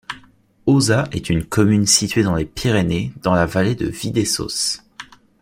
Auzat 0.65 1.07
est 1.13 1.29
une 1.29 1.43
commune 1.45 1.85
située 1.85 2.23
dans 2.23 2.33
les 2.33 2.45
Pyrénées, 2.47 3.13
dans 3.21 3.35
la 3.35 3.45
vallée 3.45 3.75
de 3.75 3.85
Vicdessos. 3.87 4.81